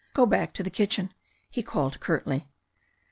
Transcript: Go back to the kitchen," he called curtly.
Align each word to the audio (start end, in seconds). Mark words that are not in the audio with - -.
Go 0.15 0.25
back 0.25 0.51
to 0.55 0.63
the 0.63 0.71
kitchen," 0.71 1.13
he 1.51 1.61
called 1.61 1.99
curtly. 1.99 2.49